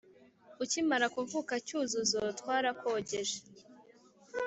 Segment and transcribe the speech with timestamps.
[0.63, 3.35] ukimara kuvuka cyuzuzo twarakogeje